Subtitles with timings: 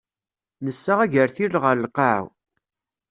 [0.63, 2.21] Nessa agertil ɣer lqaɛa.